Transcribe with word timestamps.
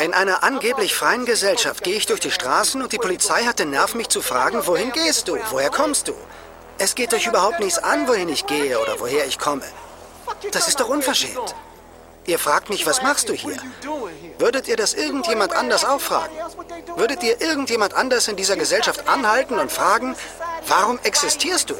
In 0.00 0.14
einer 0.14 0.42
angeblich 0.42 0.94
freien 0.94 1.24
Gesellschaft 1.24 1.82
gehe 1.82 1.96
ich 1.96 2.06
durch 2.06 2.20
die 2.20 2.30
Straßen 2.30 2.82
und 2.82 2.92
die 2.92 2.98
Polizei 2.98 3.44
hat 3.44 3.58
den 3.58 3.70
Nerv, 3.70 3.94
mich 3.94 4.08
zu 4.08 4.20
fragen, 4.20 4.66
wohin 4.66 4.92
gehst 4.92 5.28
du? 5.28 5.38
Woher 5.50 5.70
kommst 5.70 6.08
du? 6.08 6.14
Es 6.78 6.94
geht 6.94 7.14
euch 7.14 7.26
überhaupt 7.26 7.60
nichts 7.60 7.78
an, 7.78 8.06
wohin 8.06 8.28
ich 8.28 8.46
gehe 8.46 8.78
oder 8.78 9.00
woher 9.00 9.26
ich 9.26 9.38
komme. 9.38 9.64
Das 10.52 10.68
ist 10.68 10.80
doch 10.80 10.88
unverschämt. 10.88 11.54
Ihr 12.26 12.38
fragt 12.38 12.70
mich, 12.70 12.84
was 12.86 13.02
machst 13.02 13.28
du 13.28 13.34
hier? 13.34 13.56
Würdet 14.38 14.66
ihr 14.66 14.76
das 14.76 14.94
irgendjemand 14.94 15.54
anders 15.54 15.84
auch 15.84 16.00
fragen? 16.00 16.34
Würdet 16.96 17.22
ihr 17.22 17.40
irgendjemand 17.40 17.94
anders 17.94 18.26
in 18.26 18.36
dieser 18.36 18.56
Gesellschaft 18.56 19.08
anhalten 19.08 19.58
und 19.58 19.70
fragen, 19.70 20.16
warum 20.66 20.98
existierst 21.04 21.70
du? 21.70 21.76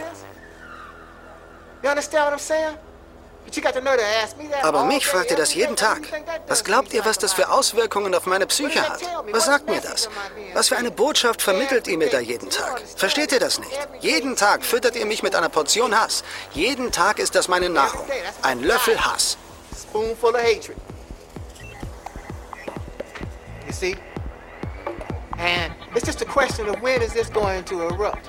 Aber 4.62 4.84
mich 4.84 5.06
fragt 5.06 5.30
ihr 5.30 5.36
das 5.36 5.54
jeden 5.54 5.76
Tag. 5.76 6.02
Was 6.46 6.64
glaubt 6.64 6.92
ihr, 6.92 7.04
was 7.04 7.18
das 7.18 7.32
für 7.32 7.50
Auswirkungen 7.50 8.14
auf 8.14 8.26
meine 8.26 8.46
Psyche 8.46 8.82
hat? 8.82 9.00
Was 9.30 9.46
sagt 9.46 9.68
mir 9.68 9.80
das? 9.80 10.08
Was 10.54 10.68
für 10.68 10.76
eine 10.76 10.90
Botschaft 10.90 11.42
vermittelt 11.42 11.86
ihr 11.88 11.98
mir 11.98 12.08
da 12.08 12.20
jeden 12.20 12.50
Tag? 12.50 12.82
Versteht 12.96 13.32
ihr 13.32 13.40
das 13.40 13.58
nicht? 13.58 13.70
Jeden 14.00 14.36
Tag 14.36 14.64
füttert 14.64 14.96
ihr 14.96 15.06
mich 15.06 15.22
mit 15.22 15.34
einer 15.34 15.48
Portion 15.48 15.98
Hass. 15.98 16.24
Jeden 16.52 16.92
Tag 16.92 17.18
ist 17.18 17.34
das 17.34 17.48
meine 17.48 17.68
Nahrung. 17.68 18.06
Ein 18.42 18.62
Löffel 18.62 18.98
Hass. 19.04 19.36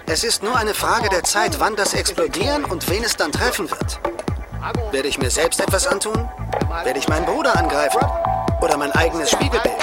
Es 0.06 0.23
ist 0.23 0.44
nur 0.44 0.56
eine 0.56 0.73
Frage 0.73 1.09
der 1.09 1.23
Zeit, 1.23 1.59
wann 1.59 1.76
das 1.76 1.94
explodieren 1.94 2.66
und 2.66 2.90
wen 2.90 3.04
es 3.04 3.16
dann 3.16 3.31
treffen 3.31 3.70
wird. 3.70 4.00
Werde 4.92 5.08
ich 5.08 5.18
mir 5.18 5.30
selbst 5.30 5.60
etwas 5.60 5.88
antun? 5.88 6.30
Werde 6.84 7.00
ich 7.00 7.08
meinen 7.08 7.26
Bruder 7.26 7.56
angreifen? 7.58 8.00
Oder 8.62 8.78
mein 8.78 8.92
eigenes 8.94 9.32
Spiegelbild? 9.32 9.76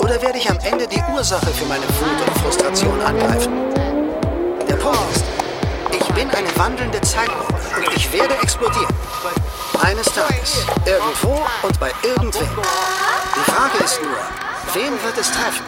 Oder 0.00 0.20
werde 0.20 0.38
ich 0.38 0.50
am 0.50 0.58
Ende 0.60 0.86
die 0.86 1.02
Ursache 1.12 1.46
für 1.46 1.64
meine 1.66 1.84
Wut 1.84 2.26
und 2.26 2.38
Frustration 2.42 3.00
angreifen? 3.00 3.52
Der 4.68 4.76
Punkt 4.76 4.98
ist, 5.14 5.24
ich 5.92 6.06
bin 6.14 6.28
eine 6.30 6.56
wandelnde 6.56 7.00
Zeitbombe 7.00 7.54
und 7.76 7.96
ich 7.96 8.12
werde 8.12 8.34
explodieren. 8.42 8.94
Eines 9.82 10.06
Tages, 10.06 10.66
irgendwo 10.84 11.40
und 11.62 11.80
bei 11.80 11.92
irgendwem. 12.02 12.48
Die 13.36 13.50
Frage 13.50 13.84
ist 13.84 14.00
nur, 14.02 14.18
wen 14.74 14.92
wird 15.02 15.18
es 15.18 15.30
treffen? 15.30 15.64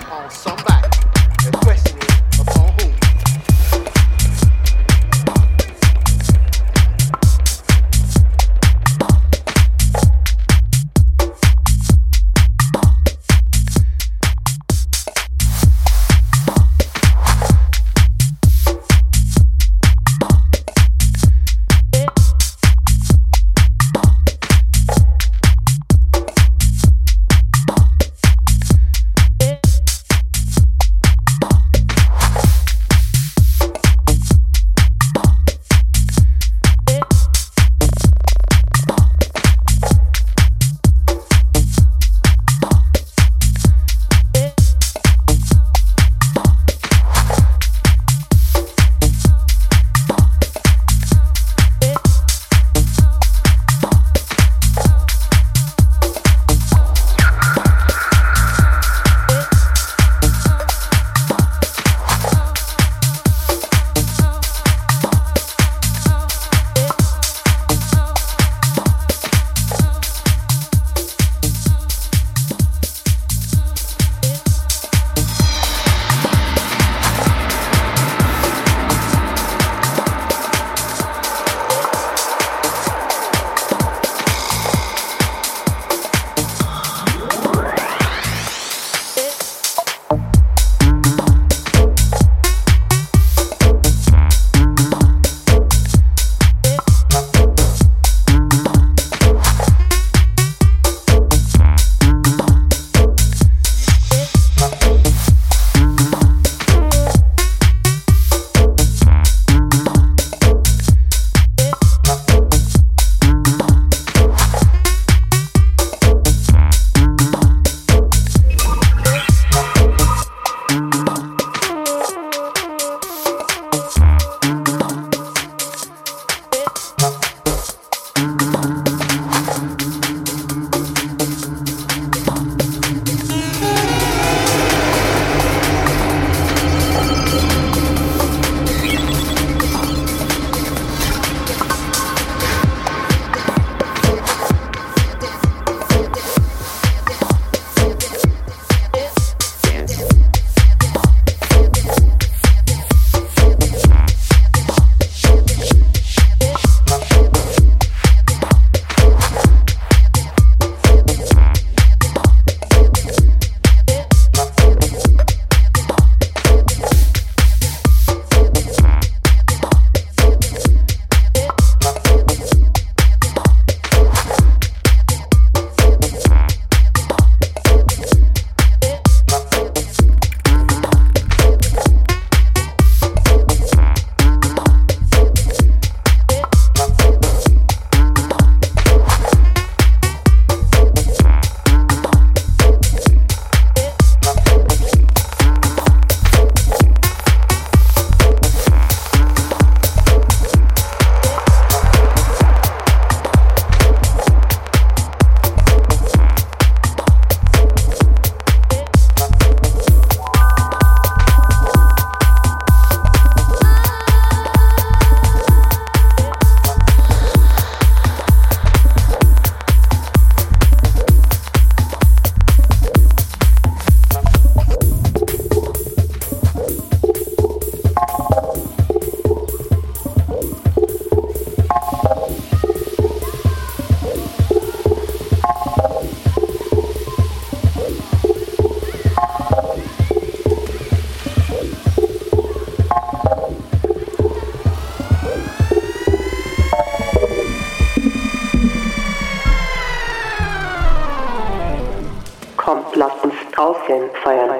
Fire. 253.90 254.60